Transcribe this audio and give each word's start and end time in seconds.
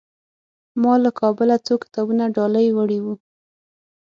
ما 0.81 0.93
له 1.03 1.11
کابله 1.19 1.55
څو 1.65 1.73
کتابونه 1.83 2.23
ډالۍ 2.35 2.67
وړي 2.73 2.99
وو. 3.03 3.13